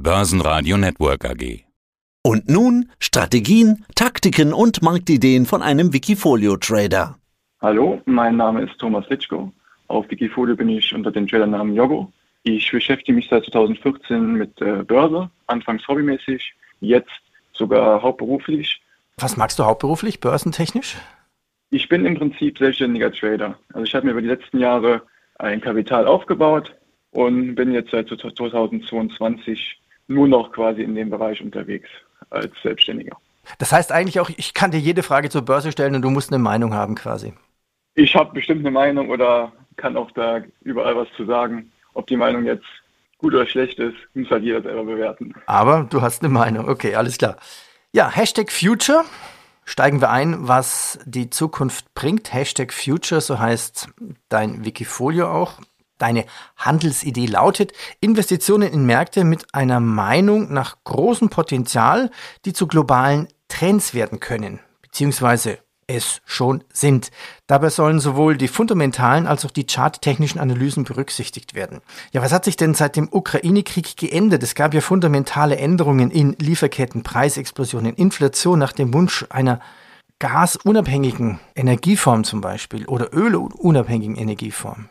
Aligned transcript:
Börsenradio 0.00 0.76
Network 0.76 1.24
AG. 1.24 1.64
Und 2.22 2.48
nun 2.48 2.88
Strategien, 3.00 3.84
Taktiken 3.96 4.52
und 4.52 4.80
Marktideen 4.80 5.44
von 5.44 5.60
einem 5.60 5.92
Wikifolio-Trader. 5.92 7.16
Hallo, 7.60 8.00
mein 8.04 8.36
Name 8.36 8.62
ist 8.62 8.78
Thomas 8.78 9.08
Litschko. 9.08 9.52
Auf 9.88 10.08
Wikifolio 10.08 10.54
bin 10.54 10.68
ich 10.68 10.94
unter 10.94 11.10
dem 11.10 11.26
Tradernamen 11.26 11.74
Yogo. 11.74 12.12
Ich 12.44 12.70
beschäftige 12.70 13.12
mich 13.12 13.26
seit 13.28 13.46
2014 13.46 14.34
mit 14.34 14.60
äh, 14.60 14.84
Börse, 14.84 15.30
anfangs 15.48 15.88
hobbymäßig, 15.88 16.54
jetzt 16.78 17.10
sogar 17.52 18.00
hauptberuflich. 18.00 18.80
Was 19.16 19.36
magst 19.36 19.58
du 19.58 19.64
hauptberuflich, 19.64 20.20
börsentechnisch? 20.20 20.96
Ich 21.70 21.88
bin 21.88 22.06
im 22.06 22.16
Prinzip 22.16 22.58
selbstständiger 22.58 23.10
Trader. 23.10 23.58
Also 23.72 23.82
ich 23.82 23.94
habe 23.96 24.06
mir 24.06 24.12
über 24.12 24.22
die 24.22 24.28
letzten 24.28 24.60
Jahre 24.60 25.02
ein 25.40 25.60
Kapital 25.60 26.06
aufgebaut 26.06 26.72
und 27.10 27.56
bin 27.56 27.72
jetzt 27.72 27.90
seit 27.90 28.08
2022 28.08 29.77
nur 30.08 30.26
noch 30.26 30.52
quasi 30.52 30.82
in 30.82 30.94
dem 30.94 31.10
Bereich 31.10 31.40
unterwegs 31.40 31.88
als 32.30 32.50
Selbstständiger. 32.62 33.16
Das 33.58 33.72
heißt 33.72 33.92
eigentlich 33.92 34.20
auch, 34.20 34.30
ich 34.36 34.52
kann 34.52 34.70
dir 34.70 34.80
jede 34.80 35.02
Frage 35.02 35.30
zur 35.30 35.42
Börse 35.42 35.72
stellen 35.72 35.94
und 35.94 36.02
du 36.02 36.10
musst 36.10 36.30
eine 36.30 36.42
Meinung 36.42 36.74
haben 36.74 36.94
quasi. 36.94 37.32
Ich 37.94 38.14
habe 38.14 38.34
bestimmt 38.34 38.60
eine 38.60 38.70
Meinung 38.70 39.08
oder 39.10 39.52
kann 39.76 39.96
auch 39.96 40.10
da 40.12 40.42
überall 40.62 40.96
was 40.96 41.08
zu 41.16 41.24
sagen. 41.24 41.72
Ob 41.94 42.06
die 42.06 42.16
Meinung 42.16 42.44
jetzt 42.44 42.66
gut 43.18 43.34
oder 43.34 43.46
schlecht 43.46 43.78
ist, 43.78 43.96
muss 44.14 44.30
halt 44.30 44.44
jeder 44.44 44.62
selber 44.62 44.84
bewerten. 44.84 45.34
Aber 45.46 45.86
du 45.88 46.02
hast 46.02 46.22
eine 46.22 46.32
Meinung, 46.32 46.68
okay, 46.68 46.94
alles 46.94 47.18
klar. 47.18 47.36
Ja, 47.92 48.10
Hashtag 48.10 48.52
Future. 48.52 49.04
Steigen 49.64 50.00
wir 50.00 50.10
ein, 50.10 50.48
was 50.48 50.98
die 51.04 51.28
Zukunft 51.28 51.92
bringt. 51.94 52.32
Hashtag 52.32 52.72
Future, 52.72 53.20
so 53.20 53.38
heißt 53.38 53.88
dein 54.28 54.64
Wikifolio 54.64 55.28
auch. 55.30 55.60
Deine 55.98 56.24
Handelsidee 56.56 57.26
lautet 57.26 57.72
Investitionen 58.00 58.72
in 58.72 58.86
Märkte 58.86 59.24
mit 59.24 59.54
einer 59.54 59.80
Meinung 59.80 60.52
nach 60.52 60.76
großem 60.84 61.28
Potenzial, 61.28 62.10
die 62.44 62.52
zu 62.52 62.66
globalen 62.66 63.28
Trends 63.48 63.94
werden 63.94 64.20
können, 64.20 64.60
beziehungsweise 64.82 65.58
es 65.88 66.20
schon 66.26 66.62
sind. 66.72 67.10
Dabei 67.46 67.70
sollen 67.70 67.98
sowohl 67.98 68.36
die 68.36 68.46
fundamentalen 68.46 69.26
als 69.26 69.44
auch 69.44 69.50
die 69.50 69.66
charttechnischen 69.66 70.38
Analysen 70.38 70.84
berücksichtigt 70.84 71.54
werden. 71.54 71.80
Ja, 72.12 72.22
was 72.22 72.32
hat 72.32 72.44
sich 72.44 72.56
denn 72.56 72.74
seit 72.74 72.94
dem 72.94 73.08
Ukraine-Krieg 73.10 73.96
geändert? 73.96 74.42
Es 74.42 74.54
gab 74.54 74.74
ja 74.74 74.82
fundamentale 74.82 75.56
Änderungen 75.56 76.10
in 76.10 76.36
Lieferketten, 76.38 77.02
Preisexplosionen, 77.02 77.94
Inflation 77.94 78.58
nach 78.58 78.72
dem 78.72 78.92
Wunsch 78.92 79.24
einer 79.30 79.60
gasunabhängigen 80.18 81.40
Energieform 81.54 82.24
zum 82.24 82.40
Beispiel 82.40 82.84
oder 82.86 83.14
ölunabhängigen 83.14 84.16
Energieform. 84.16 84.88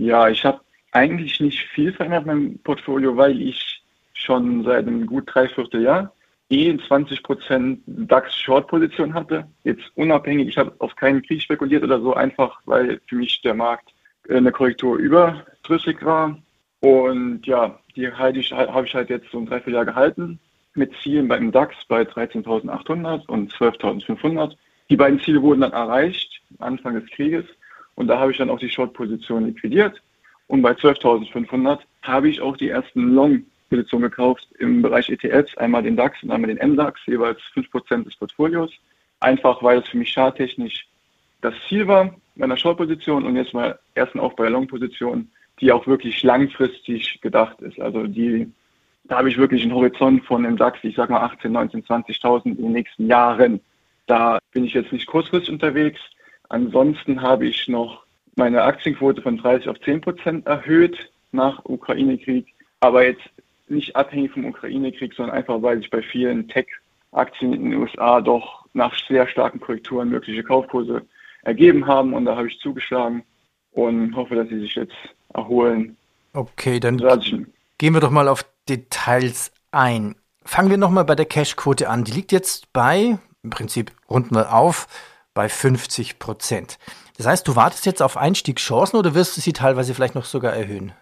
Ja, 0.00 0.30
ich 0.30 0.46
habe 0.46 0.60
eigentlich 0.92 1.40
nicht 1.40 1.60
viel 1.74 1.92
verändert 1.92 2.22
in 2.22 2.26
meinem 2.26 2.58
Portfolio, 2.60 3.14
weil 3.18 3.38
ich 3.42 3.82
schon 4.14 4.64
seit 4.64 4.86
einem 4.86 5.06
gut 5.06 5.24
dreiviertel 5.26 5.82
Jahr 5.82 6.12
eh 6.48 6.70
20% 6.70 7.78
DAX-Short-Position 7.86 9.12
hatte. 9.12 9.46
Jetzt 9.62 9.84
unabhängig, 9.96 10.48
ich 10.48 10.56
habe 10.56 10.74
auf 10.78 10.96
keinen 10.96 11.22
Krieg 11.22 11.42
spekuliert 11.42 11.84
oder 11.84 12.00
so, 12.00 12.14
einfach 12.14 12.60
weil 12.64 12.98
für 13.08 13.16
mich 13.16 13.42
der 13.42 13.52
Markt 13.52 13.92
eine 14.30 14.50
Korrektur 14.50 14.96
überdrüssig 14.96 16.02
war. 16.02 16.36
Und 16.80 17.46
ja, 17.46 17.78
die 17.94 18.10
halte 18.10 18.40
ich, 18.40 18.52
habe 18.52 18.86
ich 18.86 18.94
halt 18.94 19.10
jetzt 19.10 19.30
so 19.30 19.38
ein 19.38 19.46
Dreivierteljahr 19.46 19.84
gehalten 19.84 20.40
mit 20.74 20.92
Zielen 21.02 21.28
beim 21.28 21.52
DAX 21.52 21.76
bei 21.88 22.02
13.800 22.02 23.26
und 23.26 23.52
12.500. 23.52 24.56
Die 24.88 24.96
beiden 24.96 25.20
Ziele 25.20 25.42
wurden 25.42 25.60
dann 25.60 25.72
erreicht, 25.72 26.40
Anfang 26.58 26.94
des 26.94 27.08
Krieges. 27.10 27.44
Und 28.00 28.06
da 28.06 28.18
habe 28.18 28.32
ich 28.32 28.38
dann 28.38 28.48
auch 28.48 28.58
die 28.58 28.70
Short-Position 28.70 29.44
liquidiert. 29.44 30.00
Und 30.46 30.62
bei 30.62 30.72
12.500 30.72 31.80
habe 32.00 32.30
ich 32.30 32.40
auch 32.40 32.56
die 32.56 32.70
ersten 32.70 33.14
Long 33.14 33.44
Position 33.68 34.00
gekauft 34.00 34.48
im 34.58 34.80
Bereich 34.80 35.10
ETFs, 35.10 35.54
einmal 35.58 35.82
den 35.82 35.96
DAX 35.96 36.22
und 36.22 36.30
einmal 36.30 36.48
den 36.48 36.72
MDAX, 36.72 36.98
jeweils 37.04 37.38
5% 37.54 38.04
des 38.04 38.16
Portfolios. 38.16 38.72
Einfach 39.20 39.62
weil 39.62 39.80
es 39.80 39.88
für 39.90 39.98
mich 39.98 40.14
charttechnisch 40.14 40.86
das 41.42 41.52
Ziel 41.68 41.86
war 41.88 42.14
meiner 42.36 42.56
Short-Position 42.56 43.26
und 43.26 43.36
jetzt 43.36 43.52
mal 43.52 43.78
ersten 43.94 44.18
auch 44.18 44.32
bei 44.32 44.44
der 44.44 44.52
Long-Position, 44.52 45.30
die 45.60 45.70
auch 45.70 45.86
wirklich 45.86 46.22
langfristig 46.22 47.20
gedacht 47.20 47.60
ist. 47.60 47.78
Also 47.78 48.06
die, 48.06 48.50
da 49.04 49.18
habe 49.18 49.28
ich 49.28 49.36
wirklich 49.36 49.62
einen 49.62 49.74
Horizont 49.74 50.24
von 50.24 50.44
dem 50.44 50.56
DAX, 50.56 50.78
ich 50.84 50.96
sage 50.96 51.12
mal 51.12 51.20
18, 51.20 51.52
19, 51.52 51.84
20.000 51.84 52.46
in 52.46 52.56
den 52.56 52.72
nächsten 52.72 53.08
Jahren. 53.08 53.60
Da 54.06 54.38
bin 54.52 54.64
ich 54.64 54.72
jetzt 54.72 54.90
nicht 54.90 55.06
kurzfristig 55.06 55.52
unterwegs. 55.52 56.00
Ansonsten 56.50 57.22
habe 57.22 57.46
ich 57.46 57.68
noch 57.68 58.04
meine 58.34 58.62
Aktienquote 58.62 59.22
von 59.22 59.38
30 59.38 59.68
auf 59.68 59.80
10 59.80 60.00
Prozent 60.00 60.46
erhöht 60.46 61.10
nach 61.32 61.64
Ukraine-Krieg. 61.64 62.46
Aber 62.80 63.04
jetzt 63.04 63.22
nicht 63.68 63.94
abhängig 63.94 64.32
vom 64.32 64.44
Ukraine-Krieg, 64.46 65.14
sondern 65.14 65.36
einfach, 65.36 65.62
weil 65.62 65.78
sich 65.78 65.90
bei 65.90 66.02
vielen 66.02 66.48
Tech-Aktien 66.48 67.52
in 67.52 67.70
den 67.70 67.74
USA 67.80 68.20
doch 68.20 68.66
nach 68.74 68.94
sehr 69.08 69.28
starken 69.28 69.60
Korrekturen 69.60 70.08
mögliche 70.08 70.42
Kaufkurse 70.42 71.02
ergeben 71.42 71.86
haben. 71.86 72.14
Und 72.14 72.24
da 72.24 72.36
habe 72.36 72.48
ich 72.48 72.58
zugeschlagen 72.58 73.22
und 73.72 74.16
hoffe, 74.16 74.34
dass 74.34 74.48
sie 74.48 74.58
sich 74.58 74.74
jetzt 74.74 74.96
erholen. 75.32 75.96
Okay, 76.32 76.80
dann 76.80 76.98
gehen 77.78 77.94
wir 77.94 78.00
doch 78.00 78.10
mal 78.10 78.26
auf 78.26 78.44
Details 78.68 79.52
ein. 79.70 80.16
Fangen 80.44 80.70
wir 80.70 80.78
nochmal 80.78 81.04
bei 81.04 81.14
der 81.14 81.26
Cash-Quote 81.26 81.88
an. 81.88 82.02
Die 82.02 82.12
liegt 82.12 82.32
jetzt 82.32 82.72
bei, 82.72 83.18
im 83.44 83.50
Prinzip 83.50 83.92
runden 84.08 84.34
wir 84.34 84.52
auf, 84.52 84.88
bei 85.34 85.48
50 85.48 86.18
Prozent. 86.18 86.78
Das 87.16 87.26
heißt, 87.26 87.46
du 87.46 87.56
wartest 87.56 87.86
jetzt 87.86 88.02
auf 88.02 88.16
Einstiegschancen 88.16 88.98
oder 88.98 89.14
wirst 89.14 89.36
du 89.36 89.40
sie 89.40 89.52
teilweise 89.52 89.94
vielleicht 89.94 90.14
noch 90.14 90.24
sogar 90.24 90.52
erhöhen? 90.54 90.92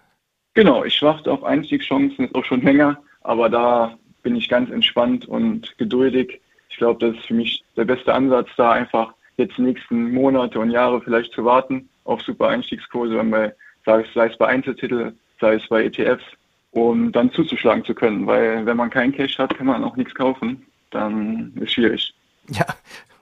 Genau, 0.55 0.84
ich 0.84 1.00
warte 1.03 1.31
auf 1.31 1.44
Einstiegschancen 1.44 2.25
jetzt 2.25 2.34
auch 2.34 2.44
schon 2.44 2.62
länger, 2.62 3.00
aber 3.22 3.49
da 3.49 3.97
bin 4.22 4.34
ich 4.37 4.49
ganz 4.49 4.71
entspannt 4.71 5.27
und 5.27 5.77
geduldig. 5.78 6.41
Ich 6.71 6.77
glaube, 6.77 7.06
das 7.06 7.16
ist 7.16 7.27
für 7.27 7.34
mich 7.34 7.62
der 7.77 7.84
beste 7.84 8.12
Ansatz, 8.12 8.49
da 8.56 8.72
einfach 8.72 9.15
jetzt 9.37 9.56
die 9.56 9.62
nächsten 9.62 10.12
Monate 10.12 10.59
und 10.59 10.71
Jahre 10.71 11.00
vielleicht 11.00 11.33
zu 11.33 11.45
warten 11.45 11.89
auf 12.05 12.21
super 12.22 12.49
Einstiegskurse, 12.49 13.16
wenn 13.16 13.31
bei, 13.31 13.55
sei 13.84 14.00
es, 14.00 14.12
sei 14.15 14.27
es 14.27 14.37
bei 14.37 14.49
Einzeltitel, 14.49 15.12
sei 15.41 15.55
es 15.55 15.69
bei 15.69 15.84
ETFs, 15.84 16.25
um 16.72 17.12
dann 17.12 17.31
zuzuschlagen 17.33 17.84
zu 17.84 17.95
können. 17.95 18.27
Weil 18.27 18.66
wenn 18.66 18.77
man 18.77 18.91
keinen 18.91 19.12
Cash 19.12 19.39
hat, 19.39 19.56
kann 19.56 19.66
man 19.66 19.84
auch 19.84 19.97
nichts 19.97 20.15
kaufen. 20.15 20.66
Dann 20.91 21.53
ist 21.56 21.65
es 21.65 21.72
schwierig. 21.72 22.15
Ja, 22.50 22.66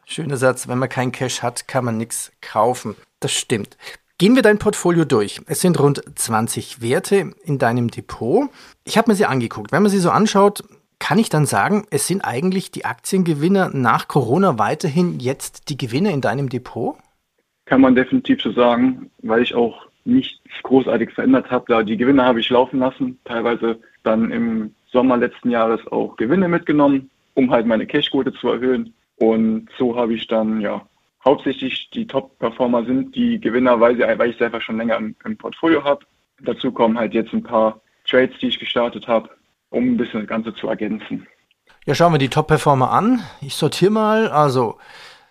schöner 0.06 0.38
Satz. 0.38 0.68
Wenn 0.68 0.78
man 0.78 0.88
keinen 0.88 1.12
Cash 1.12 1.42
hat, 1.42 1.68
kann 1.68 1.84
man 1.84 1.98
nichts 1.98 2.32
kaufen. 2.40 2.96
Das 3.20 3.32
stimmt. 3.32 3.76
Gehen 4.18 4.34
wir 4.34 4.42
dein 4.42 4.58
Portfolio 4.58 5.04
durch. 5.04 5.42
Es 5.46 5.60
sind 5.60 5.78
rund 5.78 6.02
20 6.14 6.80
Werte 6.80 7.32
in 7.44 7.58
deinem 7.58 7.88
Depot. 7.88 8.48
Ich 8.84 8.96
habe 8.96 9.10
mir 9.10 9.16
sie 9.16 9.26
angeguckt. 9.26 9.72
Wenn 9.72 9.82
man 9.82 9.90
sie 9.90 9.98
so 9.98 10.10
anschaut, 10.10 10.64
kann 10.98 11.18
ich 11.18 11.28
dann 11.28 11.44
sagen, 11.44 11.86
es 11.90 12.06
sind 12.06 12.22
eigentlich 12.24 12.70
die 12.70 12.86
Aktiengewinner 12.86 13.70
nach 13.74 14.08
Corona 14.08 14.58
weiterhin 14.58 15.20
jetzt 15.20 15.68
die 15.68 15.76
Gewinner 15.76 16.10
in 16.10 16.22
deinem 16.22 16.48
Depot? 16.48 16.96
Kann 17.66 17.82
man 17.82 17.94
definitiv 17.94 18.40
so 18.40 18.52
sagen, 18.52 19.10
weil 19.18 19.42
ich 19.42 19.54
auch 19.54 19.86
nichts 20.06 20.40
großartig 20.62 21.10
verändert 21.10 21.50
habe. 21.50 21.66
Da 21.68 21.82
die 21.82 21.98
Gewinne 21.98 22.24
habe 22.24 22.40
ich 22.40 22.48
laufen 22.48 22.78
lassen, 22.78 23.18
teilweise 23.24 23.78
dann 24.04 24.30
im 24.30 24.74
Sommer 24.90 25.18
letzten 25.18 25.50
Jahres 25.50 25.80
auch 25.88 26.16
Gewinne 26.16 26.48
mitgenommen, 26.48 27.10
um 27.34 27.50
halt 27.50 27.66
meine 27.66 27.86
Cashquote 27.86 28.32
zu 28.32 28.48
erhöhen. 28.48 28.94
Und 29.16 29.68
so 29.78 29.96
habe 29.96 30.14
ich 30.14 30.26
dann 30.26 30.60
ja 30.60 30.86
hauptsächlich 31.24 31.90
die 31.90 32.06
Top-Performer 32.06 32.84
sind 32.84 33.14
die 33.14 33.40
Gewinner, 33.40 33.80
weil, 33.80 33.96
sie, 33.96 34.02
weil 34.02 34.30
ich 34.30 34.36
es 34.36 34.42
einfach 34.42 34.62
schon 34.62 34.76
länger 34.78 34.96
im, 34.96 35.16
im 35.24 35.36
Portfolio 35.36 35.82
habe. 35.84 36.06
Dazu 36.42 36.70
kommen 36.70 36.98
halt 36.98 37.14
jetzt 37.14 37.32
ein 37.32 37.42
paar 37.42 37.80
Trades, 38.08 38.38
die 38.40 38.48
ich 38.48 38.58
gestartet 38.58 39.08
habe, 39.08 39.28
um 39.70 39.84
ein 39.84 39.96
bisschen 39.96 40.20
das 40.20 40.28
Ganze 40.28 40.54
zu 40.54 40.68
ergänzen. 40.68 41.26
Ja, 41.84 41.94
schauen 41.94 42.12
wir 42.12 42.18
die 42.18 42.28
Top-Performer 42.28 42.90
an. 42.90 43.20
Ich 43.40 43.54
sortiere 43.54 43.90
mal. 43.90 44.28
Also, 44.28 44.78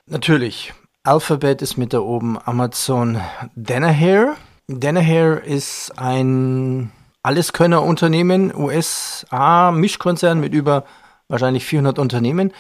natürlich, 0.06 0.74
Alphabet 1.04 1.62
ist 1.62 1.78
mit 1.78 1.94
da 1.94 2.00
oben, 2.00 2.38
Amazon 2.44 3.22
Danaher. 3.56 4.36
Danaher 4.68 5.44
ist 5.44 5.94
ein 5.98 6.92
Alleskönner-Unternehmen, 7.24 8.54
USA-Mischkonzern 8.56 10.40
mit 10.40 10.54
über 10.54 10.86
wahrscheinlich 11.28 11.66
400 11.66 12.00
Unternehmen. 12.00 12.54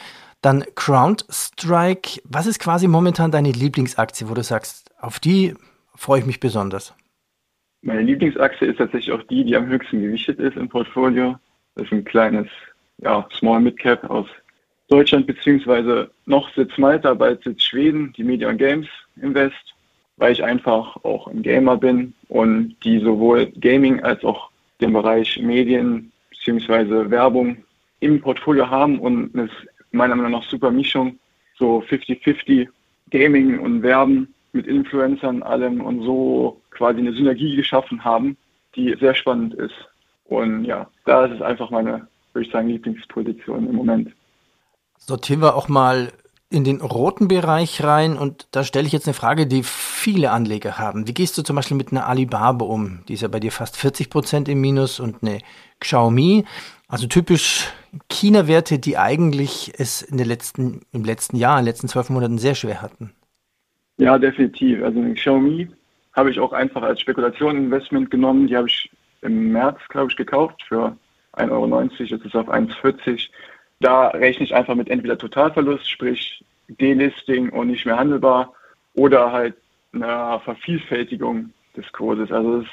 Dann 0.45 0.63
CrowdStrike. 0.75 2.21
Was 2.23 2.45
ist 2.45 2.59
quasi 2.59 2.87
momentan 2.87 3.31
deine 3.31 3.51
Lieblingsaktie, 3.51 4.29
wo 4.29 4.35
du 4.35 4.43
sagst, 4.43 4.91
auf 5.01 5.19
die 5.19 5.55
freue 5.95 6.19
ich 6.19 6.27
mich 6.27 6.39
besonders? 6.39 6.93
Meine 7.81 8.03
Lieblingsaktie 8.03 8.67
ist 8.67 8.77
tatsächlich 8.77 9.11
auch 9.11 9.23
die, 9.23 9.43
die 9.43 9.55
am 9.55 9.65
höchsten 9.65 10.03
gewichtet 10.03 10.37
ist 10.37 10.55
im 10.55 10.69
Portfolio. 10.69 11.39
Das 11.73 11.85
ist 11.85 11.93
ein 11.93 12.05
kleines 12.05 12.45
ja, 12.99 13.27
Small 13.33 13.59
Mid 13.59 13.79
Cap 13.79 14.07
aus 14.07 14.27
Deutschland, 14.87 15.25
beziehungsweise 15.25 16.11
noch 16.27 16.47
Sitz 16.53 16.77
Malta, 16.77 17.15
bald 17.15 17.43
Sitz 17.43 17.63
Schweden, 17.63 18.13
die 18.13 18.23
Media 18.23 18.51
Games 18.51 18.87
Invest, 19.19 19.73
weil 20.17 20.33
ich 20.33 20.43
einfach 20.43 20.95
auch 21.03 21.25
ein 21.27 21.41
Gamer 21.41 21.75
bin 21.75 22.13
und 22.27 22.75
die 22.83 22.99
sowohl 22.99 23.47
Gaming 23.47 24.03
als 24.03 24.23
auch 24.23 24.51
den 24.79 24.93
Bereich 24.93 25.39
Medien 25.41 26.11
beziehungsweise 26.29 27.09
Werbung 27.09 27.57
im 27.99 28.21
Portfolio 28.21 28.69
haben 28.69 28.99
und 28.99 29.33
es 29.33 29.49
meiner 29.95 30.15
Meinung 30.15 30.31
nach 30.31 30.49
super 30.49 30.71
Mischung, 30.71 31.17
so 31.57 31.83
50-50 31.89 32.67
Gaming 33.11 33.59
und 33.59 33.81
Werben 33.81 34.33
mit 34.53 34.67
Influencern 34.67 35.43
allem 35.43 35.81
und 35.81 36.03
so 36.03 36.61
quasi 36.71 36.99
eine 36.99 37.13
Synergie 37.13 37.55
geschaffen 37.55 38.03
haben, 38.03 38.37
die 38.75 38.95
sehr 38.99 39.15
spannend 39.15 39.53
ist. 39.53 39.75
Und 40.25 40.65
ja, 40.65 40.87
da 41.05 41.25
ist 41.25 41.35
es 41.35 41.41
einfach 41.41 41.69
meine, 41.69 42.07
würde 42.33 42.47
ich 42.47 42.51
sagen, 42.51 42.69
Lieblingsposition 42.69 43.67
im 43.67 43.75
Moment. 43.75 44.11
Sortieren 44.97 45.41
wir 45.41 45.55
auch 45.55 45.67
mal 45.67 46.11
in 46.49 46.63
den 46.63 46.81
roten 46.81 47.27
Bereich 47.27 47.83
rein 47.83 48.17
und 48.17 48.47
da 48.51 48.63
stelle 48.63 48.87
ich 48.87 48.93
jetzt 48.93 49.07
eine 49.07 49.13
Frage, 49.13 49.47
die 49.47 49.63
viele 49.63 50.31
Anleger 50.31 50.77
haben. 50.77 51.07
Wie 51.07 51.13
gehst 51.13 51.37
du 51.37 51.41
zum 51.41 51.55
Beispiel 51.55 51.75
mit 51.75 51.91
einer 51.91 52.07
Alibaba 52.07 52.65
um? 52.65 52.99
Die 53.07 53.13
ist 53.13 53.21
ja 53.21 53.27
bei 53.27 53.39
dir 53.39 53.51
fast 53.51 53.77
40 53.77 54.09
Prozent 54.09 54.47
im 54.47 54.61
Minus 54.61 54.99
und 54.99 55.21
eine 55.21 55.39
Xiaomi, 55.79 56.45
also 56.87 57.07
typisch 57.07 57.67
China-Werte, 58.09 58.79
die 58.79 58.97
eigentlich 58.97 59.73
es 59.77 60.01
in 60.01 60.17
den 60.17 60.27
letzten, 60.27 60.81
im 60.91 61.03
letzten 61.03 61.37
Jahr, 61.37 61.57
in 61.57 61.65
den 61.65 61.71
letzten 61.71 61.87
zwölf 61.87 62.09
Monaten 62.09 62.37
sehr 62.37 62.55
schwer 62.55 62.81
hatten. 62.81 63.13
Ja, 63.97 64.17
definitiv. 64.17 64.83
Also 64.83 64.99
eine 64.99 65.13
Xiaomi 65.13 65.69
habe 66.13 66.31
ich 66.31 66.39
auch 66.39 66.53
einfach 66.53 66.83
als 66.83 66.99
Spekulationinvestment 67.01 68.11
genommen. 68.11 68.47
Die 68.47 68.55
habe 68.55 68.67
ich 68.67 68.89
im 69.21 69.51
März, 69.51 69.79
glaube 69.89 70.11
ich, 70.11 70.17
gekauft 70.17 70.63
für 70.67 70.95
1,90 71.33 71.51
Euro. 71.51 71.81
Jetzt 71.81 71.99
ist 71.99 72.25
es 72.25 72.35
auf 72.35 72.49
1,40 72.49 73.29
Da 73.79 74.07
rechne 74.09 74.45
ich 74.45 74.53
einfach 74.53 74.75
mit 74.75 74.89
entweder 74.89 75.17
Totalverlust, 75.17 75.89
sprich 75.89 76.43
Delisting 76.67 77.49
und 77.49 77.67
nicht 77.67 77.85
mehr 77.85 77.97
handelbar, 77.97 78.53
oder 78.93 79.31
halt 79.31 79.55
einer 79.93 80.39
Vervielfältigung 80.41 81.51
des 81.75 81.89
Kurses. 81.91 82.31
Also 82.31 82.59
es 82.59 82.65
ist 82.65 82.71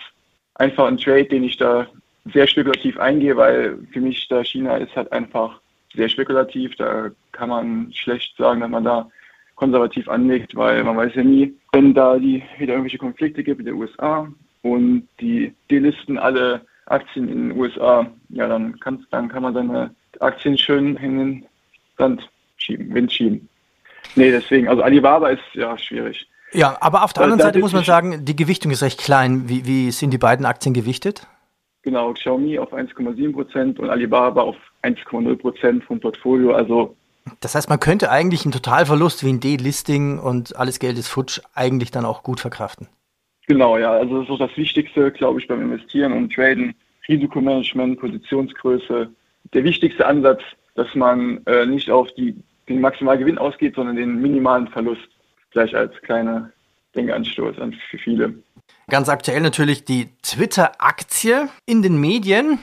einfach 0.54 0.86
ein 0.86 0.98
Trade, 0.98 1.24
den 1.24 1.44
ich 1.44 1.56
da 1.56 1.86
sehr 2.32 2.46
spekulativ 2.46 2.98
eingehe, 2.98 3.36
weil 3.36 3.78
für 3.92 4.00
mich 4.00 4.28
da 4.28 4.44
China 4.44 4.76
ist 4.76 4.94
halt 4.94 5.10
einfach 5.12 5.60
sehr 5.94 6.08
spekulativ. 6.08 6.76
Da 6.76 7.10
kann 7.32 7.48
man 7.48 7.92
schlecht 7.92 8.36
sagen, 8.36 8.60
dass 8.60 8.70
man 8.70 8.84
da 8.84 9.08
konservativ 9.56 10.08
anlegt, 10.08 10.54
weil 10.56 10.82
man 10.84 10.96
weiß 10.96 11.14
ja 11.14 11.22
nie, 11.22 11.54
wenn 11.72 11.94
da 11.94 12.18
die 12.18 12.42
wieder 12.58 12.74
irgendwelche 12.74 12.98
Konflikte 12.98 13.42
gibt 13.42 13.58
mit 13.58 13.66
den 13.66 13.74
USA 13.74 14.28
und 14.62 15.08
die 15.20 15.54
delisten 15.70 16.18
alle 16.18 16.62
Aktien 16.86 17.28
in 17.28 17.48
den 17.48 17.58
USA, 17.58 18.06
ja, 18.28 18.48
dann, 18.48 18.78
kann, 18.80 19.06
dann 19.10 19.28
kann 19.28 19.42
man 19.42 19.54
seine 19.54 19.94
Aktien 20.20 20.58
schön 20.58 20.96
in 20.96 21.18
den 21.18 21.46
Sand 21.98 22.28
schieben, 22.56 22.92
Wind 22.94 23.12
schieben. 23.12 23.48
Nee, 24.16 24.30
deswegen, 24.30 24.68
also 24.68 24.82
Alibaba 24.82 25.28
ist 25.28 25.42
ja 25.54 25.76
schwierig. 25.78 26.26
Ja, 26.52 26.76
aber 26.80 27.02
auf 27.04 27.12
der 27.12 27.22
anderen 27.24 27.40
Seite 27.40 27.60
muss 27.60 27.72
man 27.72 27.84
sagen, 27.84 28.24
die 28.24 28.36
Gewichtung 28.36 28.72
ist 28.72 28.82
recht 28.82 29.00
klein. 29.00 29.48
Wie, 29.48 29.64
wie 29.64 29.90
sind 29.90 30.10
die 30.10 30.18
beiden 30.18 30.44
Aktien 30.44 30.74
gewichtet? 30.74 31.26
Genau, 31.82 32.12
Xiaomi 32.12 32.58
auf 32.58 32.72
1,7 32.72 33.32
Prozent 33.32 33.78
und 33.80 33.90
Alibaba 33.90 34.42
auf 34.42 34.56
1,0 34.82 35.36
Prozent 35.36 35.84
vom 35.84 35.98
Portfolio. 36.00 36.52
Also 36.54 36.96
das 37.40 37.54
heißt, 37.54 37.68
man 37.68 37.80
könnte 37.80 38.10
eigentlich 38.10 38.44
einen 38.44 38.52
Totalverlust 38.52 39.24
wie 39.24 39.30
ein 39.30 39.40
D-Listing 39.40 40.18
und 40.18 40.56
alles 40.56 40.78
Geld 40.78 40.98
ist 40.98 41.08
futsch 41.08 41.40
eigentlich 41.54 41.90
dann 41.90 42.04
auch 42.04 42.22
gut 42.22 42.40
verkraften. 42.40 42.88
Genau, 43.46 43.78
ja. 43.78 43.92
Also 43.92 44.20
das 44.20 44.24
ist 44.24 44.30
auch 44.30 44.46
das 44.46 44.56
Wichtigste, 44.56 45.10
glaube 45.12 45.40
ich, 45.40 45.48
beim 45.48 45.62
Investieren 45.62 46.12
und 46.12 46.32
Traden. 46.32 46.74
Risikomanagement, 47.08 47.98
Positionsgröße. 47.98 49.10
Der 49.52 49.64
wichtigste 49.64 50.06
Ansatz, 50.06 50.42
dass 50.74 50.94
man 50.94 51.40
äh, 51.46 51.66
nicht 51.66 51.90
auf 51.90 52.08
die, 52.12 52.36
den 52.68 52.80
Maximalgewinn 52.80 53.38
ausgeht, 53.38 53.74
sondern 53.74 53.96
den 53.96 54.20
minimalen 54.20 54.68
Verlust. 54.68 55.08
Gleich 55.50 55.74
als 55.76 55.94
kleiner 56.02 56.50
Denkanstoß 56.94 57.58
an 57.58 57.74
viele. 58.02 58.34
Ganz 58.88 59.08
aktuell 59.08 59.40
natürlich 59.40 59.84
die 59.84 60.08
Twitter-Aktie 60.22 61.48
in 61.66 61.82
den 61.82 62.00
Medien 62.00 62.58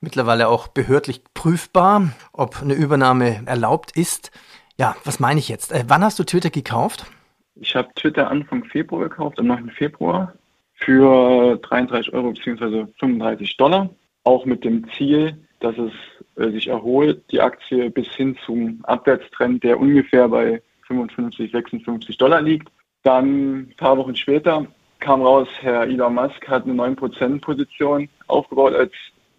mittlerweile 0.00 0.48
auch 0.48 0.68
behördlich 0.68 1.22
prüfbar, 1.34 2.12
ob 2.32 2.62
eine 2.62 2.74
Übernahme 2.74 3.42
erlaubt 3.46 3.96
ist. 3.96 4.30
Ja, 4.78 4.94
was 5.04 5.18
meine 5.18 5.40
ich 5.40 5.48
jetzt? 5.48 5.72
Äh, 5.72 5.84
wann 5.88 6.04
hast 6.04 6.18
du 6.18 6.24
Twitter 6.24 6.50
gekauft? 6.50 7.06
Ich 7.56 7.74
habe 7.74 7.88
Twitter 7.94 8.30
Anfang 8.30 8.64
Februar 8.64 9.08
gekauft, 9.08 9.38
am 9.38 9.46
9. 9.46 9.70
Februar, 9.70 10.34
für 10.74 11.56
33 11.62 12.12
Euro 12.12 12.32
bzw. 12.32 12.86
35 12.98 13.56
Dollar. 13.56 13.90
Auch 14.24 14.44
mit 14.44 14.64
dem 14.64 14.86
Ziel, 14.92 15.36
dass 15.60 15.76
es 15.78 15.92
äh, 16.36 16.50
sich 16.50 16.68
erholt, 16.68 17.22
die 17.30 17.40
Aktie 17.40 17.90
bis 17.90 18.08
hin 18.14 18.36
zum 18.44 18.80
Abwärtstrend, 18.84 19.62
der 19.62 19.78
ungefähr 19.78 20.28
bei 20.28 20.62
55, 20.86 21.50
56 21.52 22.18
Dollar 22.18 22.42
liegt. 22.42 22.68
Dann 23.04 23.58
ein 23.58 23.74
paar 23.76 23.98
Wochen 23.98 24.16
später 24.16 24.66
kam 24.98 25.20
raus, 25.20 25.46
Herr 25.60 25.82
Elon 25.82 26.14
Musk 26.14 26.48
hat 26.48 26.64
eine 26.64 26.72
9%-Position 26.72 28.08
aufgebaut 28.28 28.74
als 28.74 28.92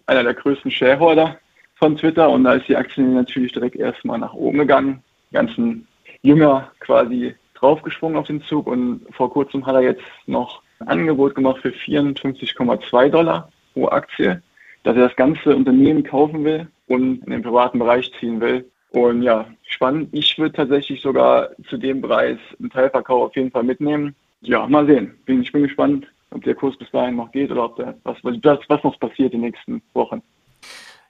einer 0.06 0.22
der 0.22 0.34
größten 0.34 0.70
Shareholder 0.70 1.36
von 1.74 1.96
Twitter 1.96 2.30
und 2.30 2.44
da 2.44 2.54
ist 2.54 2.68
die 2.68 2.76
Aktie 2.76 3.02
natürlich 3.02 3.52
direkt 3.52 3.74
erstmal 3.74 4.18
nach 4.18 4.32
oben 4.34 4.58
gegangen. 4.58 5.02
Die 5.30 5.34
ganzen 5.34 5.88
Jünger 6.22 6.70
quasi 6.78 7.34
draufgesprungen 7.54 8.16
auf 8.16 8.28
den 8.28 8.40
Zug 8.42 8.68
und 8.68 9.04
vor 9.10 9.32
kurzem 9.32 9.66
hat 9.66 9.74
er 9.74 9.82
jetzt 9.82 10.04
noch 10.26 10.62
ein 10.78 10.86
Angebot 10.86 11.34
gemacht 11.34 11.60
für 11.60 11.70
54,2 11.70 13.08
Dollar 13.08 13.50
pro 13.74 13.88
Aktie, 13.88 14.40
dass 14.84 14.94
er 14.94 15.08
das 15.08 15.16
ganze 15.16 15.56
Unternehmen 15.56 16.04
kaufen 16.04 16.44
will 16.44 16.68
und 16.86 17.24
in 17.24 17.32
den 17.32 17.42
privaten 17.42 17.80
Bereich 17.80 18.12
ziehen 18.20 18.40
will. 18.40 18.70
Und 18.96 19.20
ja, 19.20 19.44
spannend. 19.68 20.08
Ich 20.12 20.38
würde 20.38 20.56
tatsächlich 20.56 21.02
sogar 21.02 21.50
zu 21.68 21.76
dem 21.76 22.00
Preis 22.00 22.38
einen 22.58 22.70
Teilverkauf 22.70 23.28
auf 23.28 23.36
jeden 23.36 23.50
Fall 23.50 23.62
mitnehmen. 23.62 24.16
Ja, 24.40 24.66
mal 24.66 24.86
sehen. 24.86 25.18
Bin, 25.26 25.42
ich 25.42 25.52
bin 25.52 25.64
gespannt, 25.64 26.06
ob 26.30 26.42
der 26.44 26.54
Kurs 26.54 26.78
bis 26.78 26.90
dahin 26.92 27.16
noch 27.16 27.30
geht 27.30 27.50
oder 27.50 27.66
ob 27.66 27.76
der, 27.76 27.94
was, 28.04 28.16
was, 28.22 28.38
was 28.42 28.82
noch 28.82 28.98
passiert 28.98 29.34
in 29.34 29.42
den 29.42 29.50
nächsten 29.50 29.82
Wochen. 29.92 30.22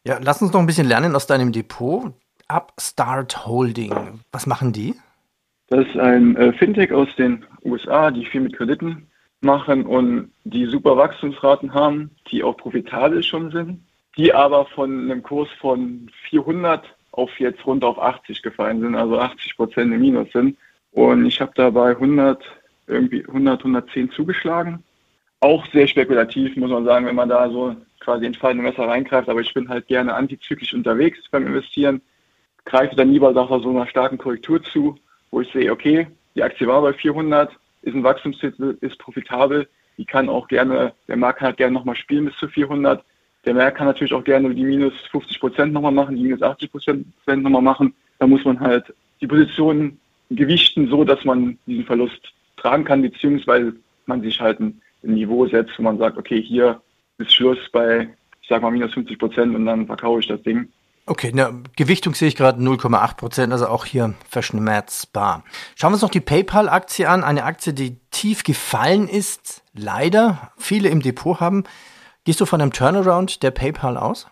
Ja, 0.03 0.19
lass 0.21 0.43
uns 0.43 0.53
noch 0.53 0.59
ein 0.59 0.67
bisschen 0.67 0.88
lernen 0.88 1.15
aus 1.15 1.29
deinem 1.29 1.53
Depot. 1.53 2.12
Upstart 2.49 3.47
Holding. 3.47 3.94
Was 4.32 4.49
machen 4.49 4.73
die? 4.73 4.97
Das 5.69 5.87
ist 5.87 5.97
ein 5.97 6.37
äh, 6.39 6.53
Fintech 6.55 6.91
aus 6.93 7.15
den 7.17 7.44
USA, 7.65 8.11
die 8.11 8.27
viel 8.27 8.41
mit 8.41 8.56
Krediten 8.56 9.06
machen 9.43 9.87
und 9.87 10.32
die 10.43 10.67
super 10.67 10.97
Wachstumsraten 10.97 11.73
haben, 11.73 12.11
die 12.32 12.43
auch 12.43 12.56
profitabel 12.56 13.23
schon 13.23 13.53
sind, 13.53 13.87
die 14.17 14.35
aber 14.35 14.67
von 14.67 15.09
einem 15.09 15.23
Kurs 15.23 15.49
von 15.61 16.11
400 16.29 16.95
auf 17.17 17.39
jetzt 17.41 17.67
rund 17.67 17.85
auf 17.85 17.99
80 17.99 18.43
gefallen 18.43 18.81
sind, 18.81 18.95
also 18.95 19.19
80 19.19 19.57
Prozent 19.57 19.93
im 19.93 20.01
Minus 20.01 20.31
sind. 20.33 20.57
Und 20.93 21.27
ich 21.27 21.41
habe 21.41 21.53
dabei 21.55 21.91
100, 21.91 22.43
irgendwie 22.87 23.25
100, 23.27 23.61
110 23.61 24.11
zugeschlagen 24.11 24.83
auch 25.41 25.67
sehr 25.67 25.87
spekulativ, 25.87 26.57
muss 26.57 26.71
man 26.71 26.85
sagen, 26.85 27.07
wenn 27.07 27.15
man 27.15 27.29
da 27.29 27.49
so 27.51 27.77
quasi 28.01 28.27
ins 28.27 28.37
fallende 28.37 28.63
Messer 28.63 28.89
reingreift. 28.89 29.29
Aber 29.29 29.41
ich 29.41 29.53
bin 29.55 29.69
halt 29.69 29.87
gerne 29.87 30.15
antizyklisch 30.15 30.75
unterwegs 30.75 31.19
beim 31.31 31.47
Investieren. 31.47 32.01
Greife 32.65 32.97
dann 32.97 33.13
lieber 33.13 33.33
nach 33.33 33.49
so 33.49 33.71
einer 33.71 33.87
starken 33.87 34.19
Korrektur 34.19 34.63
zu, 34.63 34.99
wo 35.31 35.41
ich 35.41 35.53
sehe, 35.53 35.71
okay, 35.71 36.07
die 36.35 36.43
Aktie 36.43 36.67
war 36.67 36.83
bei 36.83 36.93
400, 36.93 37.53
ist 37.83 37.95
ein 37.95 38.03
Wachstumstitel, 38.03 38.77
ist 38.81 38.99
profitabel. 38.99 39.69
Die 39.99 40.05
kann 40.05 40.29
auch 40.29 40.49
gerne, 40.49 40.93
der 41.09 41.17
Markt 41.17 41.39
kann 41.39 41.47
halt 41.47 41.57
gerne 41.59 41.73
nochmal 41.73 41.97
spielen 41.97 42.27
bis 42.27 42.37
zu 42.37 42.49
400. 42.49 43.05
Der 43.46 43.54
Markt 43.54 43.78
kann 43.78 43.87
natürlich 43.87 44.12
auch 44.12 44.25
gerne 44.25 44.54
die 44.54 44.64
minus 44.64 44.93
50 45.12 45.40
Prozent 45.40 45.72
nochmal 45.72 45.93
machen, 45.93 46.16
die 46.16 46.22
minus 46.22 46.43
80 46.43 46.70
Prozent 46.70 47.06
nochmal 47.26 47.62
machen. 47.62 47.94
Da 48.19 48.26
muss 48.26 48.44
man 48.44 48.58
halt 48.60 48.93
die 49.20 49.26
Positionen 49.26 49.98
gewichten, 50.31 50.88
so 50.88 51.05
dass 51.05 51.24
man 51.24 51.56
diesen 51.67 51.84
Verlust 51.84 52.32
tragen 52.56 52.84
kann, 52.84 53.03
beziehungsweise 53.03 53.74
man 54.06 54.20
sich 54.22 54.41
halt 54.41 54.60
ein 54.60 54.81
ein 55.06 55.15
Niveau 55.15 55.46
setzt, 55.46 55.79
wo 55.79 55.82
man 55.82 55.98
sagt, 55.98 56.19
okay, 56.19 56.43
hier 56.43 56.81
ist 57.19 57.32
Schluss 57.32 57.58
bei, 57.72 58.08
ich 58.43 58.48
sag 58.48 58.62
mal, 58.62 58.70
minus 58.70 58.93
50 58.94 59.19
Prozent 59.19 59.55
und 59.55 59.67
dann 59.67 59.86
verkaufe 59.86 60.20
ich 60.20 60.26
das 60.26 60.43
Ding. 60.43 60.69
Okay, 61.08 61.32
ne, 61.32 61.62
Gewichtung 61.76 62.15
sehe 62.15 62.26
ich 62.26 62.34
gerade 62.34 62.60
0,8 62.60 63.17
Prozent, 63.17 63.53
also 63.53 63.69
auch 63.69 63.84
hier 63.84 64.15
verschmerzbar. 64.29 65.44
Schauen 65.76 65.93
wir 65.93 65.94
uns 65.94 66.03
noch 66.03 66.10
die 66.10 66.20
PayPal-Aktie 66.20 67.08
an, 67.08 67.22
eine 67.22 67.44
Aktie, 67.44 67.72
die 67.72 67.98
tief 68.10 68.43
gefallen 68.43 69.08
ist, 69.08 69.62
leider 69.72 70.50
viele 70.58 70.88
im 70.88 71.00
Depot 71.00 71.38
haben. 71.38 71.62
Gehst 72.27 72.41
du 72.41 72.45
von 72.45 72.61
einem 72.61 72.73
Turnaround 72.73 73.45
der 73.45 73.53
PayPal 73.53 73.97
aus? 73.97 74.27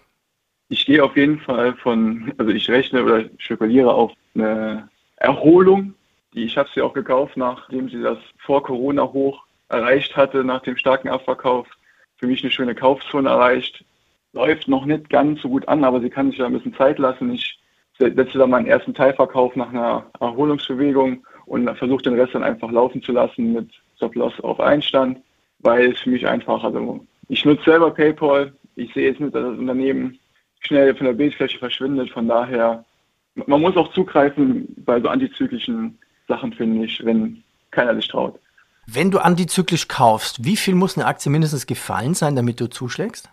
Ich 0.68 0.84
gehe 0.84 1.04
auf 1.04 1.16
jeden 1.16 1.38
Fall 1.38 1.76
von, 1.76 2.34
also 2.38 2.50
ich 2.50 2.68
rechne 2.68 3.04
oder 3.04 3.22
spekuliere 3.38 3.94
auf 3.94 4.10
eine 4.34 4.88
Erholung. 5.18 5.94
Ich 6.32 6.58
habe 6.58 6.68
sie 6.74 6.82
auch 6.82 6.92
gekauft, 6.92 7.36
nachdem 7.36 7.88
sie 7.88 8.02
das 8.02 8.18
vor 8.44 8.64
Corona 8.64 9.04
hoch 9.04 9.44
erreicht 9.68 10.16
hatte 10.16 10.42
nach 10.42 10.62
dem 10.62 10.76
starken 10.76 11.08
Abverkauf. 11.08 11.68
Für 12.16 12.26
mich 12.26 12.42
eine 12.42 12.50
schöne 12.50 12.74
Kaufzone 12.74 13.28
erreicht. 13.28 13.84
Läuft 14.32 14.66
noch 14.66 14.86
nicht 14.86 15.08
ganz 15.08 15.40
so 15.42 15.48
gut 15.48 15.68
an, 15.68 15.84
aber 15.84 16.00
sie 16.00 16.10
kann 16.10 16.30
sich 16.30 16.40
da 16.40 16.46
ein 16.46 16.52
bisschen 16.52 16.74
Zeit 16.74 16.98
lassen. 16.98 17.32
Ich 17.32 17.60
setze 17.96 18.38
da 18.38 18.48
meinen 18.48 18.66
ersten 18.66 18.92
Teilverkauf 18.92 19.54
nach 19.54 19.68
einer 19.68 20.04
Erholungsbewegung 20.18 21.24
und 21.46 21.70
versuche 21.78 22.02
den 22.02 22.18
Rest 22.18 22.34
dann 22.34 22.42
einfach 22.42 22.72
laufen 22.72 23.04
zu 23.04 23.12
lassen 23.12 23.52
mit 23.52 23.70
Stop-Loss 23.94 24.40
auf 24.40 24.58
Einstand, 24.58 25.18
weil 25.60 25.92
es 25.92 26.00
für 26.00 26.10
mich 26.10 26.26
einfach, 26.26 26.64
also 26.64 27.06
ich 27.28 27.44
nutze 27.44 27.64
selber 27.64 27.90
PayPal. 27.90 28.52
Ich 28.76 28.92
sehe 28.92 29.08
jetzt 29.08 29.20
nicht, 29.20 29.34
dass 29.34 29.42
das 29.42 29.58
Unternehmen 29.58 30.18
schnell 30.60 30.94
von 30.94 31.06
der 31.06 31.12
Bildfläche 31.12 31.58
verschwindet. 31.58 32.10
Von 32.10 32.28
daher, 32.28 32.84
man 33.34 33.60
muss 33.60 33.76
auch 33.76 33.92
zugreifen 33.92 34.66
bei 34.84 35.00
so 35.00 35.08
antizyklischen 35.08 35.98
Sachen, 36.28 36.52
finde 36.52 36.84
ich, 36.84 37.04
wenn 37.04 37.42
keiner 37.70 37.94
sich 37.94 38.08
traut. 38.08 38.38
Wenn 38.86 39.10
du 39.10 39.18
antizyklisch 39.18 39.88
kaufst, 39.88 40.44
wie 40.44 40.56
viel 40.56 40.74
muss 40.74 40.96
eine 40.96 41.06
Aktie 41.06 41.30
mindestens 41.30 41.66
gefallen 41.66 42.14
sein, 42.14 42.36
damit 42.36 42.60
du 42.60 42.66
zuschlägst? 42.66 43.30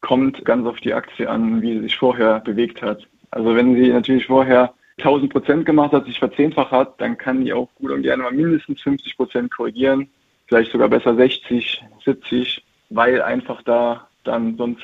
Kommt 0.00 0.44
ganz 0.44 0.66
auf 0.66 0.78
die 0.80 0.94
Aktie 0.94 1.28
an, 1.28 1.60
wie 1.62 1.74
sie 1.74 1.82
sich 1.82 1.96
vorher 1.96 2.40
bewegt 2.40 2.80
hat. 2.82 3.06
Also 3.30 3.54
wenn 3.54 3.74
sie 3.74 3.88
natürlich 3.88 4.26
vorher 4.26 4.72
1000 4.98 5.30
Prozent 5.30 5.66
gemacht 5.66 5.92
hat, 5.92 6.06
sich 6.06 6.18
verzehnfacht 6.18 6.70
hat, 6.70 7.00
dann 7.00 7.18
kann 7.18 7.44
die 7.44 7.52
auch 7.52 7.68
gut 7.74 7.90
und 7.90 8.02
gerne 8.02 8.22
mal 8.22 8.32
mindestens 8.32 8.80
50 8.82 9.16
Prozent 9.16 9.50
korrigieren. 9.50 10.08
Vielleicht 10.46 10.72
sogar 10.72 10.88
besser 10.88 11.14
60, 11.14 11.82
70, 12.04 12.64
weil 12.90 13.22
einfach 13.22 13.62
da 13.62 14.08
dann 14.24 14.56
sonst 14.56 14.82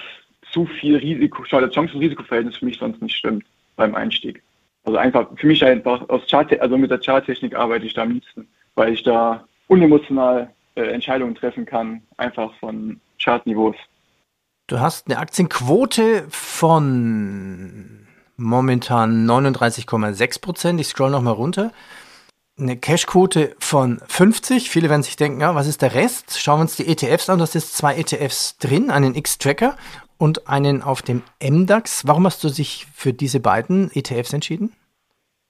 zu 0.52 0.66
viel 0.66 0.96
Risiko, 0.96 1.44
das 1.44 1.72
Chancen-Risikoverhältnis 1.72 2.56
für 2.56 2.66
mich 2.66 2.78
sonst 2.78 3.00
nicht 3.00 3.16
stimmt 3.16 3.44
beim 3.76 3.94
Einstieg. 3.94 4.42
Also 4.84 4.98
einfach 4.98 5.28
für 5.36 5.46
mich 5.46 5.64
einfach 5.64 6.08
aus 6.08 6.22
Chart, 6.28 6.60
also 6.60 6.76
mit 6.76 6.90
der 6.90 7.00
Charttechnik 7.00 7.54
arbeite 7.54 7.86
ich 7.86 7.94
da 7.94 8.02
am 8.02 8.12
liebsten, 8.12 8.48
weil 8.74 8.92
ich 8.92 9.02
da 9.02 9.44
unemotional 9.68 10.50
äh, 10.74 10.82
Entscheidungen 10.82 11.34
treffen 11.34 11.64
kann, 11.64 12.02
einfach 12.16 12.52
von 12.58 13.00
Chartniveaus. 13.22 13.76
Du 14.66 14.80
hast 14.80 15.08
eine 15.08 15.18
Aktienquote 15.18 16.24
von 16.28 18.06
momentan 18.36 19.26
39,6 19.28 20.40
Prozent. 20.40 20.80
Ich 20.80 20.88
scroll 20.88 21.10
nochmal 21.10 21.34
runter. 21.34 21.72
Eine 22.58 22.76
Cashquote 22.76 23.56
von 23.58 23.98
50. 24.06 24.68
Viele 24.68 24.90
werden 24.90 25.02
sich 25.02 25.16
denken, 25.16 25.40
ja, 25.40 25.54
was 25.54 25.66
ist 25.66 25.80
der 25.80 25.94
Rest? 25.94 26.38
Schauen 26.38 26.58
wir 26.58 26.62
uns 26.62 26.76
die 26.76 26.86
ETFs 26.86 27.30
an. 27.30 27.40
Hast 27.40 27.54
jetzt 27.54 27.76
zwei 27.76 27.96
ETFs 27.96 28.58
drin, 28.58 28.90
einen 28.90 29.14
X-Tracker 29.14 29.74
und 30.18 30.48
einen 30.48 30.82
auf 30.82 31.00
dem 31.00 31.22
MDAX. 31.42 32.06
Warum 32.06 32.26
hast 32.26 32.44
du 32.44 32.50
dich 32.50 32.86
für 32.94 33.14
diese 33.14 33.40
beiden 33.40 33.90
ETFs 33.94 34.34
entschieden? 34.34 34.72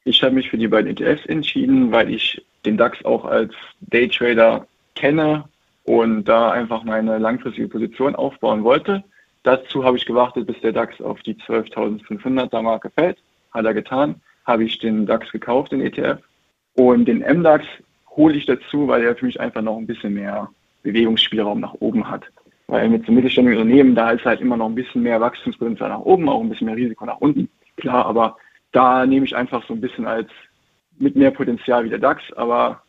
Ich 0.04 0.22
habe 0.22 0.36
mich 0.36 0.48
für 0.48 0.58
die 0.58 0.68
beiden 0.68 0.96
ETFs 0.96 1.26
entschieden, 1.26 1.90
weil 1.90 2.08
ich 2.08 2.40
den 2.64 2.76
DAX 2.76 3.04
auch 3.04 3.24
als 3.24 3.52
Daytrader 3.80 4.66
kenne 4.94 5.44
und 5.82 6.24
da 6.24 6.52
einfach 6.52 6.84
meine 6.84 7.18
langfristige 7.18 7.66
Position 7.66 8.14
aufbauen 8.14 8.62
wollte. 8.62 9.02
Dazu 9.42 9.82
habe 9.84 9.96
ich 9.96 10.06
gewartet, 10.06 10.46
bis 10.46 10.60
der 10.60 10.72
DAX 10.72 11.00
auf 11.00 11.20
die 11.22 11.34
12.500er 11.34 12.62
Marke 12.62 12.90
fällt. 12.90 13.18
Hat 13.50 13.64
er 13.64 13.74
getan. 13.74 14.20
Habe 14.46 14.62
ich 14.62 14.78
den 14.78 15.04
DAX 15.04 15.32
gekauft, 15.32 15.72
den 15.72 15.80
ETF. 15.80 16.22
Und 16.74 17.06
den 17.06 17.18
MDAX 17.18 17.64
hole 18.16 18.36
ich 18.36 18.46
dazu, 18.46 18.88
weil 18.88 19.02
er 19.04 19.16
für 19.16 19.26
mich 19.26 19.40
einfach 19.40 19.62
noch 19.62 19.76
ein 19.78 19.86
bisschen 19.86 20.14
mehr 20.14 20.48
Bewegungsspielraum 20.82 21.60
nach 21.60 21.74
oben 21.80 22.08
hat. 22.08 22.24
Weil 22.66 22.88
mit 22.88 23.04
so 23.06 23.12
mittelständigen 23.12 23.60
Unternehmen, 23.60 23.94
da 23.94 24.12
ist 24.12 24.24
halt 24.24 24.40
immer 24.40 24.56
noch 24.56 24.68
ein 24.68 24.74
bisschen 24.74 25.02
mehr 25.02 25.20
Wachstumspotenzial 25.20 25.90
nach 25.90 26.00
oben, 26.00 26.28
auch 26.28 26.40
ein 26.40 26.48
bisschen 26.48 26.66
mehr 26.66 26.76
Risiko 26.76 27.04
nach 27.04 27.18
unten. 27.18 27.48
Klar, 27.76 28.06
aber 28.06 28.36
da 28.72 29.04
nehme 29.04 29.26
ich 29.26 29.36
einfach 29.36 29.66
so 29.66 29.74
ein 29.74 29.80
bisschen 29.80 30.06
als 30.06 30.28
mit 30.98 31.16
mehr 31.16 31.30
Potenzial 31.30 31.84
wie 31.84 31.90
der 31.90 31.98
DAX. 31.98 32.22
Aber 32.34 32.82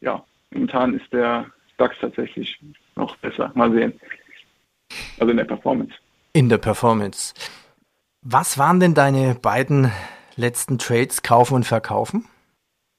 ja, 0.00 0.22
momentan 0.50 0.94
ist 0.94 1.12
der 1.12 1.46
DAX 1.78 1.96
tatsächlich 2.00 2.58
noch 2.96 3.16
besser. 3.16 3.50
Mal 3.54 3.72
sehen. 3.72 3.92
Also 5.18 5.30
in 5.30 5.36
der 5.36 5.44
Performance. 5.44 5.94
In 6.32 6.48
der 6.48 6.58
Performance. 6.58 7.34
Was 8.22 8.58
waren 8.58 8.80
denn 8.80 8.94
deine 8.94 9.34
beiden 9.34 9.90
letzten 10.36 10.78
Trades, 10.78 11.22
kaufen 11.22 11.54
und 11.54 11.64
verkaufen? 11.64 12.26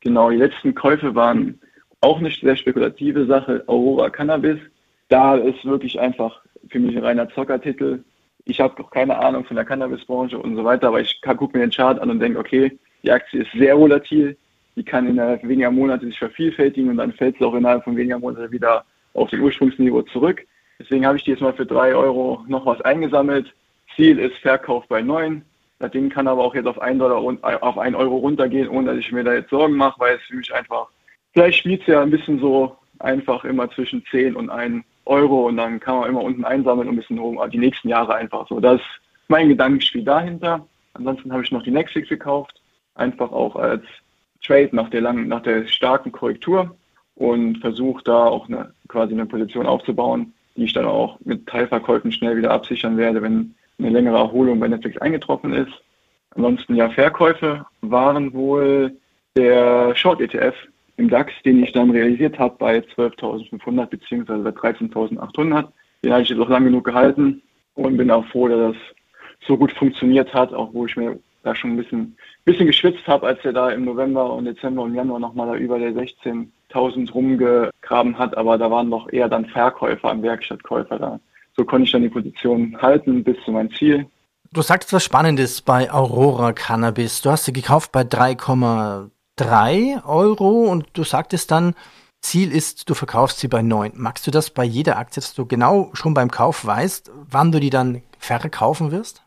Genau, 0.05 0.29
die 0.29 0.37
letzten 0.37 0.75
Käufe 0.75 1.15
waren 1.15 1.59
auch 2.01 2.19
eine 2.19 2.29
sehr 2.29 2.55
spekulative 2.55 3.25
Sache. 3.25 3.63
Aurora 3.65 4.11
Cannabis. 4.11 4.59
Da 5.09 5.35
ist 5.35 5.65
wirklich 5.65 5.99
einfach 5.99 6.41
für 6.69 6.79
mich 6.79 6.95
ein 6.95 7.03
reiner 7.03 7.27
Zockertitel. 7.29 8.03
Ich 8.45 8.59
habe 8.59 8.83
auch 8.83 8.91
keine 8.91 9.17
Ahnung 9.17 9.45
von 9.45 9.55
der 9.55 9.65
Cannabisbranche 9.65 10.37
und 10.37 10.55
so 10.55 10.63
weiter, 10.63 10.89
aber 10.89 11.01
ich 11.01 11.19
gucke 11.23 11.57
mir 11.57 11.65
den 11.65 11.71
Chart 11.71 11.99
an 11.99 12.11
und 12.11 12.19
denke, 12.19 12.37
okay, 12.37 12.77
die 13.01 13.11
Aktie 13.11 13.41
ist 13.41 13.51
sehr 13.53 13.75
volatil. 13.79 14.37
Die 14.75 14.83
kann 14.85 15.07
innerhalb 15.07 15.41
weniger 15.41 15.71
Monate 15.71 16.05
sich 16.05 16.19
vervielfältigen 16.19 16.91
und 16.91 16.97
dann 16.97 17.11
fällt 17.11 17.39
sie 17.39 17.43
auch 17.43 17.55
innerhalb 17.55 17.83
von 17.83 17.97
weniger 17.97 18.19
Monaten 18.19 18.51
wieder 18.51 18.85
auf 19.15 19.31
den 19.31 19.41
Ursprungsniveau 19.41 20.03
zurück. 20.03 20.45
Deswegen 20.79 21.07
habe 21.07 21.17
ich 21.17 21.25
jetzt 21.25 21.41
mal 21.41 21.53
für 21.53 21.65
drei 21.65 21.95
Euro 21.95 22.45
noch 22.47 22.67
was 22.67 22.79
eingesammelt. 22.81 23.51
Ziel 23.95 24.19
ist 24.19 24.37
Verkauf 24.37 24.87
bei 24.87 25.01
neun. 25.01 25.41
Das 25.85 25.91
Ding 25.91 26.09
kann 26.09 26.27
aber 26.27 26.43
auch 26.43 26.55
jetzt 26.55 26.65
auf 26.65 26.81
einen 26.81 26.97
Dollar 26.97 27.23
und 27.23 27.43
auf 27.43 27.77
einen 27.77 27.93
Euro 27.93 28.15
runtergehen, 28.17 28.69
ohne 28.69 28.87
dass 28.87 28.97
ich 28.97 29.11
mir 29.11 29.23
da 29.23 29.35
jetzt 29.35 29.51
Sorgen 29.51 29.75
mache, 29.75 29.99
weil 29.99 30.15
es 30.15 30.23
für 30.23 30.35
mich 30.35 30.51
einfach, 30.51 30.87
vielleicht 31.31 31.59
spielt 31.59 31.81
es 31.81 31.87
ja 31.87 32.01
ein 32.01 32.09
bisschen 32.09 32.39
so 32.39 32.75
einfach 32.97 33.45
immer 33.45 33.69
zwischen 33.69 34.03
10 34.09 34.35
und 34.35 34.49
1 34.49 34.83
Euro 35.05 35.47
und 35.47 35.57
dann 35.57 35.79
kann 35.79 35.99
man 35.99 36.09
immer 36.09 36.23
unten 36.23 36.43
einsammeln 36.43 36.87
und 36.87 36.95
ein 36.95 36.97
bisschen 36.97 37.19
oben, 37.19 37.51
die 37.51 37.59
nächsten 37.59 37.89
Jahre 37.89 38.15
einfach 38.15 38.47
so. 38.47 38.59
Das 38.59 38.81
ist 38.81 38.87
mein 39.27 39.47
Gedankenspiel 39.47 40.03
dahinter. 40.03 40.65
Ansonsten 40.95 41.31
habe 41.31 41.43
ich 41.43 41.51
noch 41.51 41.61
die 41.61 41.69
Nexix 41.69 42.09
gekauft, 42.09 42.59
einfach 42.95 43.31
auch 43.31 43.55
als 43.55 43.83
Trade 44.43 44.69
nach 44.71 44.89
der 44.89 45.01
langen, 45.01 45.27
nach 45.27 45.43
der 45.43 45.67
starken 45.67 46.11
Korrektur 46.11 46.75
und 47.13 47.59
versuche 47.59 48.03
da 48.03 48.25
auch 48.25 48.47
eine, 48.47 48.73
quasi 48.87 49.13
eine 49.13 49.27
Position 49.27 49.67
aufzubauen, 49.67 50.33
die 50.55 50.63
ich 50.63 50.73
dann 50.73 50.85
auch 50.85 51.19
mit 51.19 51.45
Teilverkäufen 51.45 52.11
schnell 52.11 52.37
wieder 52.37 52.49
absichern 52.49 52.97
werde, 52.97 53.21
wenn 53.21 53.53
eine 53.79 53.89
längere 53.89 54.17
Erholung 54.17 54.59
bei 54.59 54.67
Netflix 54.67 54.97
eingetroffen 54.97 55.53
ist. 55.53 55.71
Ansonsten 56.35 56.75
ja, 56.75 56.89
Verkäufe 56.89 57.65
waren 57.81 58.33
wohl 58.33 58.95
der 59.35 59.95
Short 59.95 60.21
ETF 60.21 60.55
im 60.97 61.09
DAX, 61.09 61.33
den 61.43 61.63
ich 61.63 61.71
dann 61.73 61.91
realisiert 61.91 62.39
habe 62.39 62.55
bei 62.57 62.79
12.500 62.79 63.85
bzw. 63.87 64.37
bei 64.37 64.49
13.800. 64.49 65.67
Den 66.03 66.11
habe 66.11 66.21
ich 66.21 66.29
jetzt 66.29 66.39
auch 66.39 66.49
lang 66.49 66.65
genug 66.65 66.85
gehalten 66.85 67.41
und 67.75 67.97
bin 67.97 68.11
auch 68.11 68.25
froh, 68.27 68.47
dass 68.47 68.73
das 68.73 68.81
so 69.47 69.57
gut 69.57 69.71
funktioniert 69.73 70.33
hat, 70.33 70.53
auch 70.53 70.73
wo 70.73 70.85
ich 70.85 70.95
mir 70.95 71.19
da 71.43 71.53
schon 71.53 71.71
ein 71.71 71.77
bisschen, 71.77 72.17
bisschen 72.43 72.67
geschwitzt 72.67 73.05
habe, 73.07 73.27
als 73.27 73.43
er 73.43 73.53
da 73.53 73.69
im 73.69 73.85
November 73.85 74.33
und 74.33 74.45
Dezember 74.45 74.83
und 74.83 74.95
Januar 74.95 75.19
nochmal 75.19 75.47
da 75.47 75.55
über 75.55 75.77
der 75.77 75.91
16.000 75.91 77.11
rumgegraben 77.11 78.17
hat, 78.17 78.35
aber 78.35 78.57
da 78.57 78.71
waren 78.71 78.89
doch 78.89 79.11
eher 79.11 79.29
dann 79.29 79.45
Verkäufer 79.45 80.09
am 80.09 80.23
Werkstattkäufer 80.23 80.97
da 80.97 81.19
so 81.55 81.63
konnte 81.63 81.85
ich 81.85 81.91
dann 81.91 82.01
die 82.01 82.09
Position 82.09 82.77
halten 82.81 83.23
bis 83.23 83.37
zu 83.45 83.51
meinem 83.51 83.73
Ziel. 83.73 84.07
Du 84.51 84.61
sagst 84.61 84.93
was 84.93 85.03
Spannendes 85.03 85.61
bei 85.61 85.91
Aurora 85.91 86.53
Cannabis. 86.53 87.21
Du 87.21 87.29
hast 87.29 87.45
sie 87.45 87.53
gekauft 87.53 87.91
bei 87.91 88.01
3,3 88.01 90.05
Euro 90.05 90.71
und 90.71 90.87
du 90.93 91.03
sagtest 91.03 91.51
dann, 91.51 91.75
Ziel 92.21 92.51
ist, 92.51 92.89
du 92.89 92.93
verkaufst 92.93 93.39
sie 93.39 93.47
bei 93.47 93.61
9. 93.61 93.93
Magst 93.95 94.25
du 94.25 94.31
das 94.31 94.49
bei 94.49 94.63
jeder 94.63 94.97
Aktie, 94.97 95.21
dass 95.21 95.35
du 95.35 95.45
genau 95.45 95.91
schon 95.93 96.13
beim 96.13 96.31
Kauf 96.31 96.65
weißt, 96.65 97.11
wann 97.29 97.51
du 97.51 97.59
die 97.59 97.69
dann 97.69 98.01
verkaufen 98.17 98.91
wirst? 98.91 99.23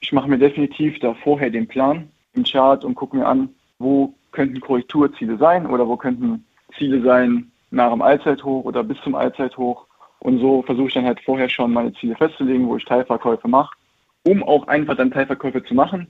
Ich 0.00 0.12
mache 0.12 0.28
mir 0.28 0.38
definitiv 0.38 0.98
da 1.00 1.14
vorher 1.24 1.50
den 1.50 1.66
Plan 1.66 2.08
im 2.34 2.44
Chart 2.44 2.84
und 2.84 2.94
gucke 2.94 3.16
mir 3.16 3.26
an, 3.26 3.48
wo 3.78 4.14
könnten 4.32 4.60
Korrekturziele 4.60 5.36
sein 5.38 5.66
oder 5.66 5.88
wo 5.88 5.96
könnten 5.96 6.44
Ziele 6.78 7.02
sein 7.02 7.50
nach 7.70 7.90
dem 7.90 8.02
Allzeithoch 8.02 8.64
oder 8.64 8.84
bis 8.84 8.98
zum 9.02 9.14
Allzeithoch 9.14 9.86
und 10.20 10.38
so 10.38 10.62
versuche 10.62 10.88
ich 10.88 10.94
dann 10.94 11.06
halt 11.06 11.20
vorher 11.20 11.48
schon 11.48 11.72
meine 11.72 11.92
Ziele 11.94 12.14
festzulegen, 12.16 12.68
wo 12.68 12.76
ich 12.76 12.84
Teilverkäufe 12.84 13.48
mache, 13.48 13.74
um 14.22 14.42
auch 14.42 14.68
einfach 14.68 14.96
dann 14.96 15.10
Teilverkäufe 15.10 15.64
zu 15.64 15.74
machen, 15.74 16.06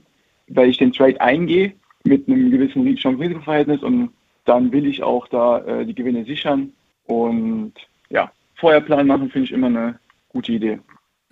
weil 0.47 0.69
ich 0.69 0.77
den 0.77 0.91
Trade 0.91 1.19
eingehe 1.19 1.73
mit 2.03 2.27
einem 2.27 2.51
gewissen 2.51 2.95
Chance-Risiko-Verhältnis 2.95 3.81
und 3.83 4.11
dann 4.45 4.71
will 4.71 4.85
ich 4.85 5.03
auch 5.03 5.27
da 5.27 5.59
äh, 5.59 5.85
die 5.85 5.95
Gewinne 5.95 6.25
sichern. 6.25 6.73
Und 7.05 7.73
ja, 8.09 8.31
vorher 8.55 8.81
Plan 8.81 9.07
machen 9.07 9.29
finde 9.29 9.45
ich 9.45 9.51
immer 9.51 9.67
eine 9.67 9.99
gute 10.29 10.51
Idee. 10.51 10.79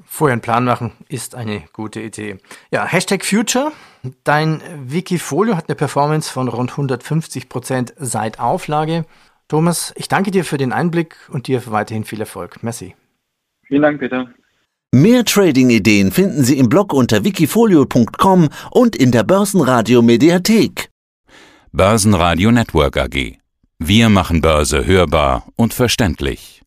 Vorher 0.05 0.33
einen 0.33 0.41
Plan 0.41 0.63
machen 0.63 0.93
ist 1.09 1.35
eine 1.35 1.63
gute 1.73 1.99
Idee. 1.99 2.37
Ja, 2.71 2.85
Hashtag 2.85 3.25
Future. 3.25 3.73
Dein 4.23 4.61
Wikifolio 4.85 5.57
hat 5.57 5.67
eine 5.67 5.75
Performance 5.75 6.31
von 6.31 6.47
rund 6.47 6.71
150 6.71 7.49
Prozent 7.49 7.93
seit 7.97 8.39
Auflage. 8.39 9.05
Thomas, 9.49 9.93
ich 9.97 10.07
danke 10.07 10.29
dir 10.31 10.45
für 10.45 10.57
den 10.57 10.71
Einblick 10.71 11.17
und 11.27 11.47
dir 11.47 11.61
weiterhin 11.65 12.05
viel 12.05 12.21
Erfolg. 12.21 12.63
Merci. 12.63 12.95
Vielen 13.67 13.81
Dank, 13.81 13.99
Peter. 13.99 14.31
Mehr 14.91 15.25
Trading-Ideen 15.25 16.11
finden 16.11 16.43
Sie 16.43 16.57
im 16.57 16.69
Blog 16.69 16.93
unter 16.93 17.23
wikifolio.com 17.23 18.49
und 18.71 18.95
in 18.95 19.11
der 19.11 19.23
Börsenradio 19.23 20.01
Mediathek. 20.01 20.89
Börsenradio 21.71 22.51
Network 22.51 22.97
AG. 22.97 23.37
Wir 23.79 24.09
machen 24.09 24.41
Börse 24.41 24.85
hörbar 24.85 25.45
und 25.55 25.73
verständlich. 25.73 26.58